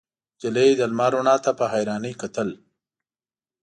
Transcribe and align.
نجلۍ 0.37 0.69
د 0.79 0.81
لمر 0.91 1.11
رڼا 1.17 1.35
ته 1.45 1.51
په 1.59 1.65
حيرانۍ 1.73 2.13
کتل. 2.21 2.49